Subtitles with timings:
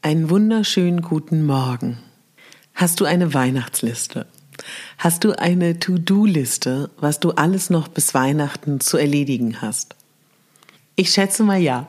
[0.00, 1.98] Einen wunderschönen guten Morgen.
[2.72, 4.26] Hast du eine Weihnachtsliste?
[4.96, 9.96] Hast du eine To-Do-Liste, was du alles noch bis Weihnachten zu erledigen hast?
[10.94, 11.88] Ich schätze mal ja.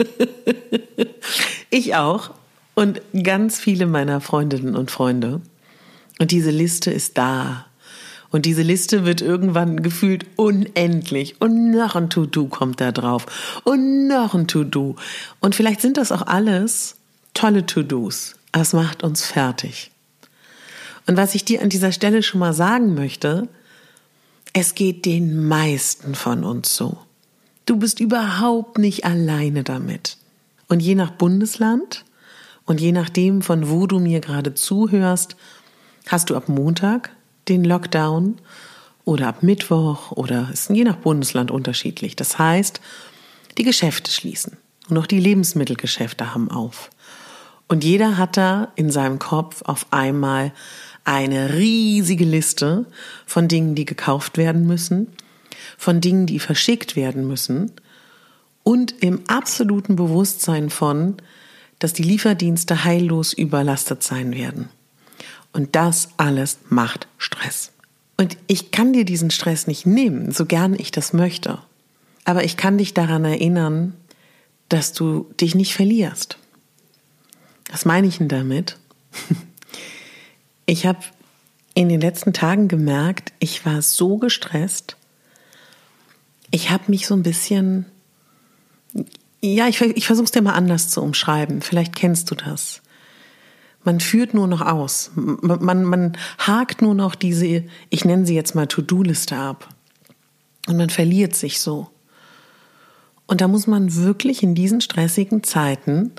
[1.70, 2.30] ich auch
[2.74, 5.42] und ganz viele meiner Freundinnen und Freunde.
[6.18, 7.66] Und diese Liste ist da.
[8.30, 11.40] Und diese Liste wird irgendwann gefühlt unendlich.
[11.40, 13.60] Und noch ein To-Do kommt da drauf.
[13.64, 14.96] Und noch ein To-Do.
[15.40, 16.96] Und vielleicht sind das auch alles
[17.34, 18.36] tolle To-Dos.
[18.52, 19.90] Es macht uns fertig.
[21.06, 23.48] Und was ich dir an dieser Stelle schon mal sagen möchte,
[24.52, 26.98] es geht den meisten von uns so.
[27.66, 30.18] Du bist überhaupt nicht alleine damit.
[30.68, 32.04] Und je nach Bundesland
[32.64, 35.36] und je nachdem, von wo du mir gerade zuhörst,
[36.06, 37.10] hast du ab Montag
[37.50, 38.38] den Lockdown
[39.04, 42.16] oder ab Mittwoch oder ist je nach Bundesland unterschiedlich.
[42.16, 42.80] Das heißt,
[43.58, 44.56] die Geschäfte schließen
[44.88, 46.90] und auch die Lebensmittelgeschäfte haben auf.
[47.68, 50.52] Und jeder hat da in seinem Kopf auf einmal
[51.04, 52.86] eine riesige Liste
[53.26, 55.08] von Dingen, die gekauft werden müssen,
[55.76, 57.72] von Dingen, die verschickt werden müssen
[58.62, 61.16] und im absoluten Bewusstsein von,
[61.78, 64.68] dass die Lieferdienste heillos überlastet sein werden.
[65.52, 67.72] Und das alles macht Stress.
[68.16, 71.58] Und ich kann dir diesen Stress nicht nehmen, so gern ich das möchte.
[72.24, 73.94] Aber ich kann dich daran erinnern,
[74.68, 76.38] dass du dich nicht verlierst.
[77.70, 78.78] Was meine ich denn damit?
[80.66, 81.00] Ich habe
[81.74, 84.96] in den letzten Tagen gemerkt, ich war so gestresst.
[86.52, 87.86] Ich habe mich so ein bisschen,
[89.40, 91.60] ja, ich, ich versuche es dir mal anders zu umschreiben.
[91.60, 92.82] Vielleicht kennst du das.
[93.84, 95.10] Man führt nur noch aus.
[95.14, 99.68] Man, man, man hakt nur noch diese, ich nenne sie jetzt mal To-Do-Liste ab.
[100.68, 101.88] Und man verliert sich so.
[103.26, 106.12] Und da muss man wirklich in diesen stressigen Zeiten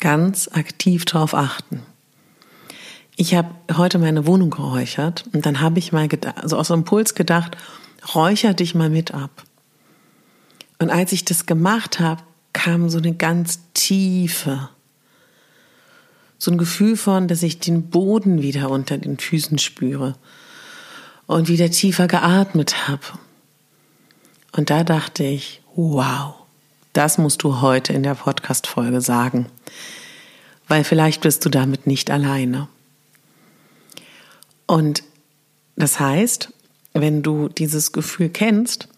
[0.00, 1.82] ganz aktiv drauf achten.
[3.16, 7.14] Ich habe heute meine Wohnung geräuchert und dann habe ich mal gedacht, also aus Impuls
[7.14, 7.56] gedacht,
[8.14, 9.44] räucher dich mal mit ab.
[10.78, 12.22] Und als ich das gemacht habe,
[12.52, 14.70] kam so eine ganz tiefe,
[16.40, 20.16] so ein Gefühl von, dass ich den Boden wieder unter den Füßen spüre
[21.26, 23.02] und wieder tiefer geatmet habe.
[24.52, 26.34] Und da dachte ich, wow,
[26.94, 29.46] das musst du heute in der Podcast-Folge sagen,
[30.66, 32.68] weil vielleicht bist du damit nicht alleine.
[34.66, 35.02] Und
[35.76, 36.54] das heißt,
[36.94, 38.88] wenn du dieses Gefühl kennst,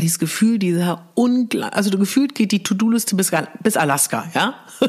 [0.00, 3.30] dieses Gefühl dieser unglaublich, also gefühlt geht die To-Do-Liste bis,
[3.62, 4.54] bis Alaska, ja?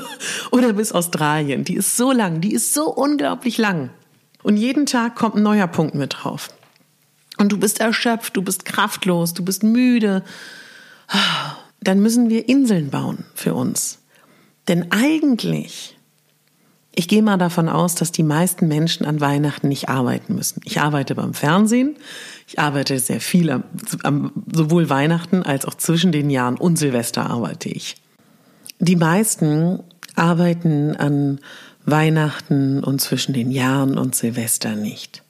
[0.52, 1.64] Oder bis Australien.
[1.64, 3.90] Die ist so lang, die ist so unglaublich lang.
[4.44, 6.50] Und jeden Tag kommt ein neuer Punkt mit drauf.
[7.38, 10.24] Und du bist erschöpft, du bist kraftlos, du bist müde.
[11.82, 14.00] Dann müssen wir Inseln bauen für uns.
[14.68, 15.98] Denn eigentlich
[16.94, 20.62] ich gehe mal davon aus, dass die meisten Menschen an Weihnachten nicht arbeiten müssen.
[20.66, 21.96] Ich arbeite beim Fernsehen,
[22.48, 23.64] ich arbeite sehr viel, am,
[24.04, 27.96] am, sowohl Weihnachten als auch zwischen den Jahren und Silvester arbeite ich.
[28.80, 29.80] Die meisten
[30.16, 31.40] arbeiten an
[31.86, 35.24] Weihnachten und zwischen den Jahren und Silvester nicht.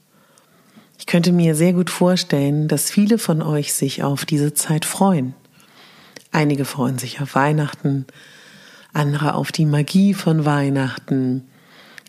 [0.97, 5.35] Ich könnte mir sehr gut vorstellen, dass viele von euch sich auf diese Zeit freuen.
[6.31, 8.05] Einige freuen sich auf Weihnachten,
[8.93, 11.47] andere auf die Magie von Weihnachten,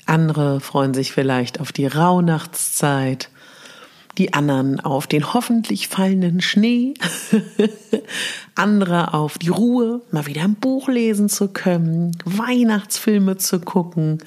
[0.06, 3.30] andere freuen sich vielleicht auf die Rauhnachtszeit,
[4.18, 6.94] die anderen auf den hoffentlich fallenden Schnee,
[8.54, 14.18] andere auf die Ruhe, mal wieder ein Buch lesen zu können, Weihnachtsfilme zu gucken,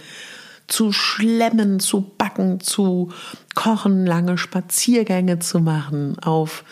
[0.68, 3.12] zu schlemmen, zu backen, zu
[3.54, 6.64] kochen, lange Spaziergänge zu machen, auf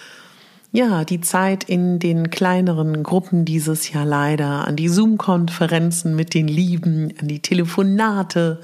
[0.72, 6.48] ja, die Zeit in den kleineren Gruppen dieses Jahr leider, an die Zoom-Konferenzen mit den
[6.48, 8.60] Lieben, an die Telefonate,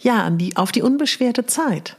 [0.00, 1.96] ja, die, auf die unbeschwerte Zeit.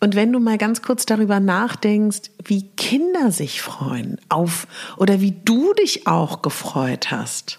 [0.00, 4.66] Und wenn du mal ganz kurz darüber nachdenkst, wie Kinder sich freuen auf
[4.98, 7.58] oder wie du dich auch gefreut hast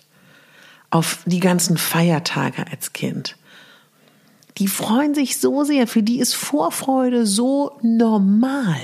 [0.91, 3.35] auf die ganzen Feiertage als Kind.
[4.57, 8.79] Die freuen sich so sehr, für die ist Vorfreude so normal.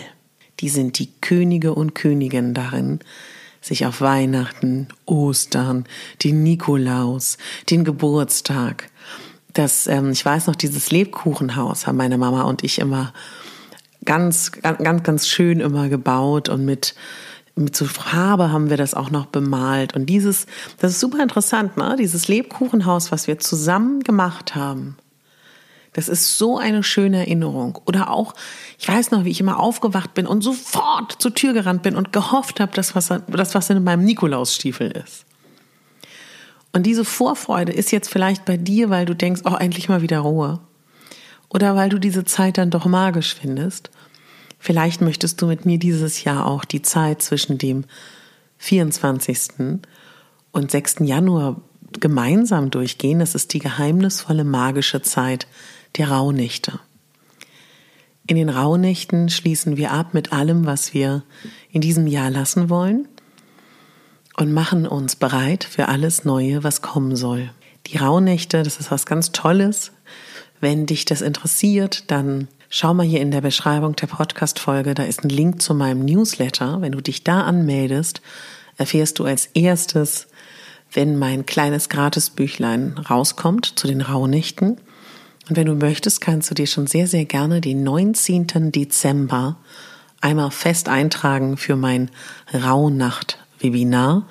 [0.59, 2.99] Die sind die Könige und Königinnen darin,
[3.61, 5.85] sich auf Weihnachten, Ostern,
[6.23, 7.37] den Nikolaus,
[7.69, 8.90] den Geburtstag,
[9.53, 13.13] das, ähm, ich weiß noch, dieses Lebkuchenhaus haben meine Mama und ich immer
[14.05, 16.95] ganz, ganz, ganz schön immer gebaut und mit
[17.55, 19.93] mit so Farbe haben wir das auch noch bemalt.
[19.93, 20.45] Und dieses,
[20.79, 21.95] das ist super interessant, ne?
[21.99, 24.97] Dieses Lebkuchenhaus, was wir zusammen gemacht haben.
[25.93, 27.79] Das ist so eine schöne Erinnerung.
[27.85, 28.33] Oder auch,
[28.79, 32.13] ich weiß noch, wie ich immer aufgewacht bin und sofort zur Tür gerannt bin und
[32.13, 35.25] gehofft habe, dass was, das, was in meinem Nikolausstiefel ist.
[36.73, 40.19] Und diese Vorfreude ist jetzt vielleicht bei dir, weil du denkst, oh, endlich mal wieder
[40.19, 40.59] Ruhe.
[41.49, 43.91] Oder weil du diese Zeit dann doch magisch findest.
[44.57, 47.83] Vielleicht möchtest du mit mir dieses Jahr auch die Zeit zwischen dem
[48.59, 49.79] 24.
[50.51, 50.97] und 6.
[51.01, 51.59] Januar
[51.99, 53.19] gemeinsam durchgehen.
[53.19, 55.47] Das ist die geheimnisvolle magische Zeit
[55.97, 56.79] der Rauhnächte.
[58.27, 61.23] In den Rauhnächten schließen wir ab mit allem, was wir
[61.71, 63.09] in diesem Jahr lassen wollen
[64.37, 67.51] und machen uns bereit für alles Neue, was kommen soll.
[67.87, 69.91] Die Rauhnächte, das ist was ganz Tolles.
[70.59, 75.23] Wenn dich das interessiert, dann schau mal hier in der Beschreibung der Podcast-Folge, da ist
[75.23, 76.81] ein Link zu meinem Newsletter.
[76.81, 78.21] Wenn du dich da anmeldest,
[78.77, 80.27] erfährst du als erstes,
[80.93, 84.77] wenn mein kleines Gratisbüchlein rauskommt zu den Rauhnächten.
[85.49, 88.71] Und wenn du möchtest, kannst du dir schon sehr, sehr gerne den 19.
[88.71, 89.57] Dezember
[90.21, 92.11] einmal fest eintragen für mein
[92.53, 94.27] Rauhnacht Webinar.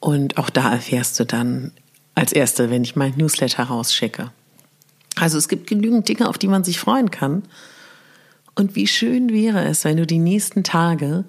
[0.00, 1.72] Und auch da erfährst du dann
[2.14, 4.30] als Erste, wenn ich mein Newsletter rausschicke.
[5.16, 7.42] Also es gibt genügend Dinge, auf die man sich freuen kann.
[8.54, 11.24] Und wie schön wäre es, wenn du die nächsten Tage,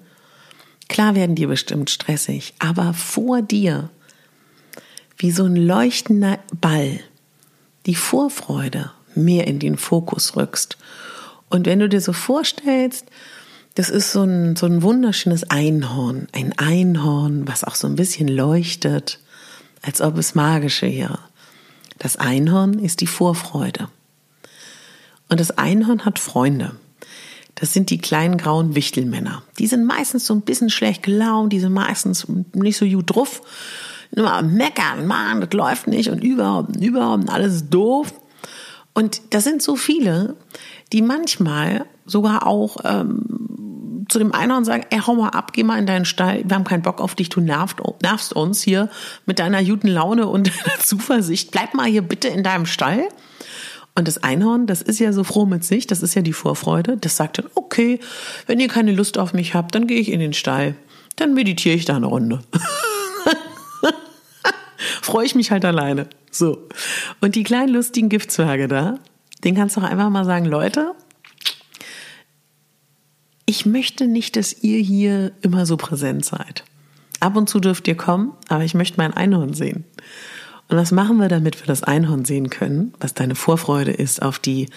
[0.88, 3.90] klar werden die bestimmt stressig, aber vor dir,
[5.16, 7.00] wie so ein leuchtender Ball,
[7.86, 10.78] die Vorfreude mehr in den Fokus rückst.
[11.50, 13.06] Und wenn du dir so vorstellst,
[13.78, 16.26] das ist so ein, so ein wunderschönes Einhorn.
[16.32, 19.20] Ein Einhorn, was auch so ein bisschen leuchtet,
[19.82, 21.20] als ob es magisch wäre.
[21.96, 23.88] Das Einhorn ist die Vorfreude.
[25.28, 26.72] Und das Einhorn hat Freunde.
[27.54, 29.44] Das sind die kleinen grauen Wichtelmänner.
[29.60, 33.42] Die sind meistens so ein bisschen schlecht gelaunt, die sind meistens nicht so gut drauf.
[34.10, 38.12] Immer meckern, Mann, das läuft nicht und überhaupt, überhaupt, alles doof.
[38.92, 40.34] Und das sind so viele,
[40.92, 43.48] die manchmal sogar auch ähm,
[44.08, 46.54] zu dem einen und sagen, ey, hau mal ab, geh mal in deinen Stall, wir
[46.54, 48.88] haben keinen Bock auf dich, du nervst, nervst uns hier
[49.26, 50.50] mit deiner guten Laune und
[50.82, 53.08] Zuversicht, bleib mal hier bitte in deinem Stall.
[53.94, 56.96] Und das Einhorn, das ist ja so froh mit sich, das ist ja die Vorfreude,
[56.96, 57.98] das sagt dann, okay,
[58.46, 60.76] wenn ihr keine Lust auf mich habt, dann gehe ich in den Stall,
[61.16, 62.40] dann meditiere ich da eine Runde.
[65.02, 66.08] Freue ich mich halt alleine.
[66.30, 66.68] So.
[67.20, 68.98] Und die kleinen lustigen Giftzwerge da,
[69.42, 70.94] den kannst du auch einfach mal sagen, Leute,
[73.48, 76.64] ich möchte nicht, dass ihr hier immer so präsent seid.
[77.18, 79.84] Ab und zu dürft ihr kommen, aber ich möchte mein Einhorn sehen.
[80.68, 84.38] Und was machen wir, damit wir das Einhorn sehen können, was deine Vorfreude ist auf
[84.38, 84.68] die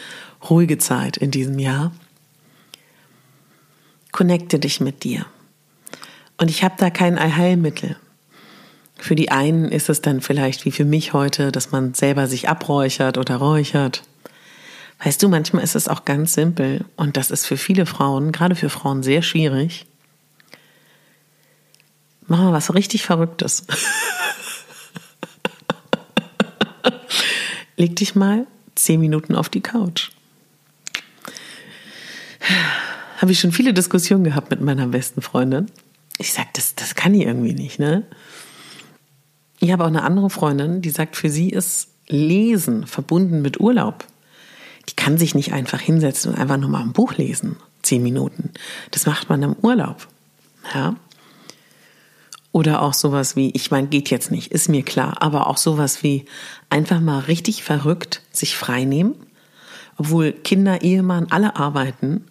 [0.50, 1.92] ruhige Zeit in diesem Jahr?
[4.14, 5.26] Connecte dich mit dir.
[6.38, 7.98] Und ich habe da kein Allheilmittel.
[8.96, 12.48] Für die einen ist es dann vielleicht wie für mich heute, dass man selber sich
[12.48, 14.04] abräuchert oder räuchert.
[15.04, 18.56] Weißt du, manchmal ist es auch ganz simpel und das ist für viele Frauen, gerade
[18.56, 19.88] für Frauen, sehr schwierig.
[22.28, 23.66] Machen wir was richtig Verrücktes.
[27.78, 30.12] Leg dich mal zehn Minuten auf die Couch.
[33.18, 35.66] Habe ich schon viele Diskussionen gehabt mit meiner besten Freundin.
[36.20, 38.06] Ich sage, das, das kann ich irgendwie nicht, ne?
[39.60, 44.06] Ich habe auch eine andere Freundin, die sagt, für sie ist Lesen verbunden mit Urlaub.
[44.90, 48.52] Die kann sich nicht einfach hinsetzen und einfach nur mal ein Buch lesen, zehn Minuten.
[48.92, 50.08] Das macht man im Urlaub.
[50.74, 50.96] Ja.
[52.52, 56.04] Oder auch sowas wie, ich meine, geht jetzt nicht, ist mir klar, aber auch sowas
[56.04, 56.26] wie
[56.70, 59.16] einfach mal richtig verrückt sich freinehmen,
[59.98, 62.26] obwohl Kinder, Ehemann alle arbeiten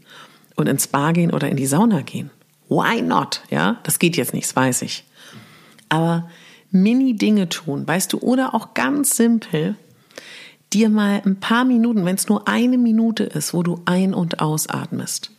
[0.56, 2.30] und ins Bar gehen oder in die Sauna gehen.
[2.68, 3.42] Why not?
[3.50, 5.04] Ja, das geht jetzt nicht, das weiß ich.
[5.88, 6.28] Aber
[6.70, 9.74] Mini-Dinge tun, weißt du, oder auch ganz simpel,
[10.72, 14.40] dir mal ein paar Minuten, wenn es nur eine Minute ist, wo du ein- und
[14.40, 15.32] ausatmest.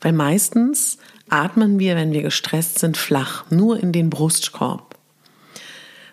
[0.00, 0.98] Weil meistens
[1.28, 4.96] atmen wir, wenn wir gestresst sind, flach, nur in den Brustkorb.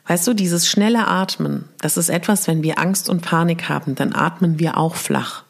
[0.08, 4.14] Weißt du, dieses schnelle Atmen, das ist etwas, wenn wir Angst und Panik haben, dann
[4.14, 5.44] atmen wir auch flach.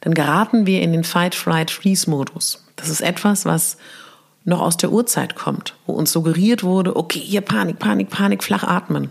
[0.00, 2.64] Dann geraten wir in den Fight-Flight-Freeze-Modus.
[2.76, 3.78] Das ist etwas, was
[4.44, 8.62] noch aus der Urzeit kommt, wo uns suggeriert wurde, okay, hier Panik, Panik, Panik, flach
[8.62, 9.10] atmen.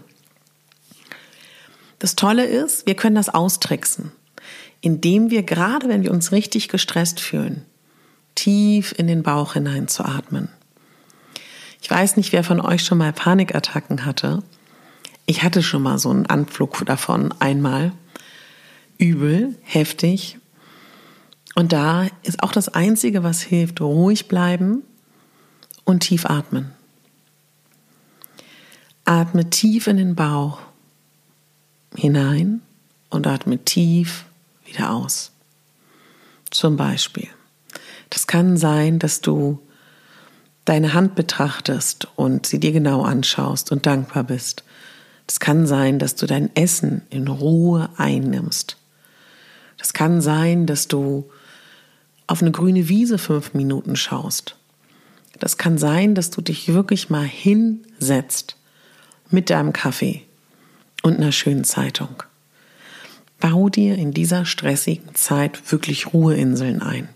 [1.99, 4.11] Das Tolle ist, wir können das austricksen,
[4.81, 7.65] indem wir gerade, wenn wir uns richtig gestresst fühlen,
[8.35, 10.49] tief in den Bauch hinein zu atmen.
[11.81, 14.43] Ich weiß nicht, wer von euch schon mal Panikattacken hatte.
[15.25, 17.91] Ich hatte schon mal so einen Anflug davon einmal.
[18.97, 20.37] Übel, heftig.
[21.55, 24.83] Und da ist auch das Einzige, was hilft, ruhig bleiben
[25.83, 26.71] und tief atmen.
[29.05, 30.59] Atme tief in den Bauch
[31.95, 32.61] hinein
[33.09, 34.25] und atme tief
[34.65, 35.31] wieder aus.
[36.51, 37.27] Zum Beispiel.
[38.09, 39.59] Das kann sein, dass du
[40.65, 44.63] deine Hand betrachtest und sie dir genau anschaust und dankbar bist.
[45.27, 48.77] Das kann sein, dass du dein Essen in Ruhe einnimmst.
[49.77, 51.29] Das kann sein, dass du
[52.27, 54.55] auf eine grüne Wiese fünf Minuten schaust.
[55.39, 58.55] Das kann sein, dass du dich wirklich mal hinsetzt
[59.29, 60.24] mit deinem Kaffee
[61.05, 62.23] und einer schönen Zeitung.
[63.39, 67.09] Bau dir in dieser stressigen Zeit wirklich Ruheinseln ein.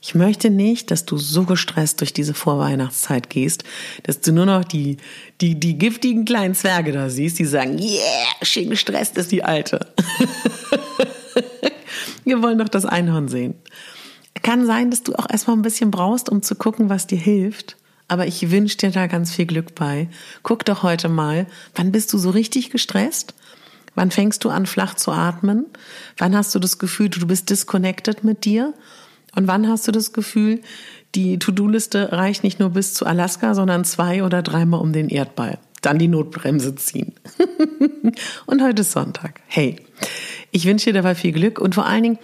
[0.00, 3.64] Ich möchte nicht, dass du so gestresst durch diese Vorweihnachtszeit gehst,
[4.04, 4.98] dass du nur noch die,
[5.40, 9.92] die, die giftigen kleinen Zwerge da siehst, die sagen, yeah, schön gestresst ist die Alte.
[12.24, 13.54] Wir wollen doch das Einhorn sehen.
[14.42, 17.76] Kann sein, dass du auch erstmal ein bisschen brauchst, um zu gucken, was dir hilft.
[18.08, 20.08] Aber ich wünsche dir da ganz viel Glück bei.
[20.42, 23.34] Guck doch heute mal, wann bist du so richtig gestresst?
[23.94, 25.66] Wann fängst du an, flach zu atmen?
[26.18, 28.74] Wann hast du das Gefühl, du bist disconnected mit dir?
[29.34, 30.60] Und wann hast du das Gefühl,
[31.14, 35.58] die To-Do-Liste reicht nicht nur bis zu Alaska, sondern zwei oder dreimal um den Erdball?
[35.80, 37.12] Dann die Notbremse ziehen.
[38.46, 39.40] und heute ist Sonntag.
[39.46, 39.76] Hey,
[40.50, 42.18] ich wünsche dir dabei viel Glück und vor allen Dingen,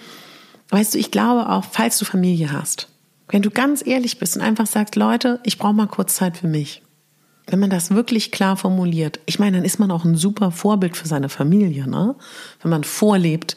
[0.70, 2.88] weißt du, ich glaube auch, falls du Familie hast,
[3.30, 6.48] wenn du ganz ehrlich bist und einfach sagst, Leute, ich brauche mal kurz Zeit für
[6.48, 6.82] mich.
[7.46, 10.96] Wenn man das wirklich klar formuliert, ich meine, dann ist man auch ein super Vorbild
[10.96, 12.14] für seine Familie, ne?
[12.62, 13.56] Wenn man vorlebt,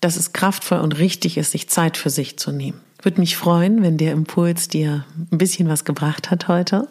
[0.00, 2.80] dass es kraftvoll und richtig ist, sich Zeit für sich zu nehmen.
[3.02, 6.88] Würde mich freuen, wenn der Impuls dir ein bisschen was gebracht hat heute.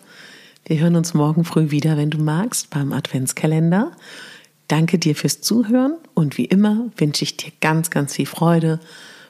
[0.66, 3.92] Wir hören uns morgen früh wieder, wenn du magst, beim Adventskalender.
[4.68, 8.80] Danke dir fürs Zuhören und wie immer wünsche ich dir ganz, ganz viel Freude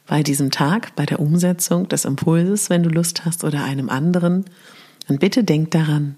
[0.09, 4.43] bei diesem Tag, bei der Umsetzung des Impulses, wenn du Lust hast oder einem anderen.
[5.07, 6.17] Und bitte denk daran,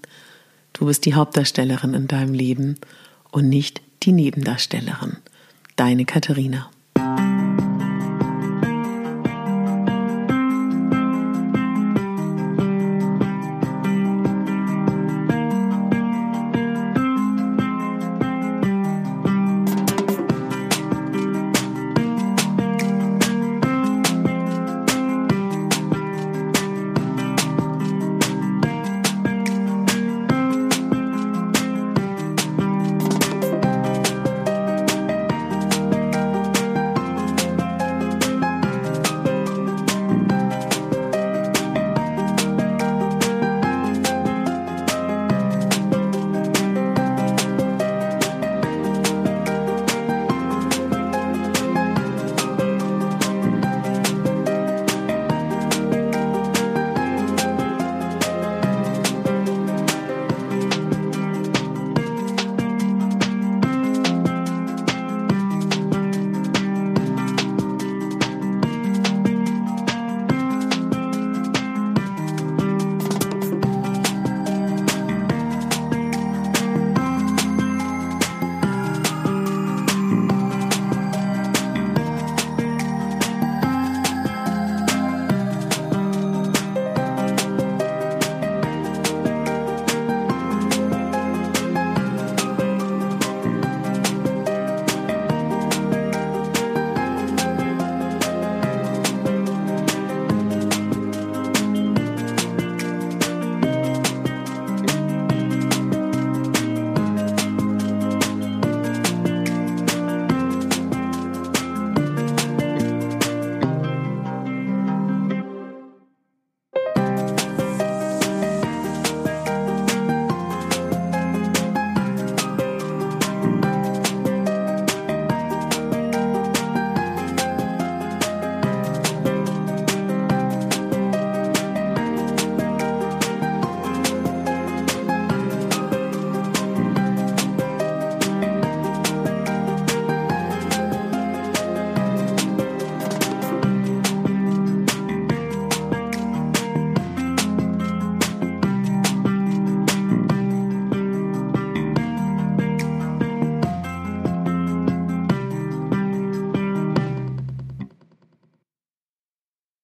[0.72, 2.76] du bist die Hauptdarstellerin in deinem Leben
[3.30, 5.18] und nicht die Nebendarstellerin.
[5.76, 6.70] Deine Katharina.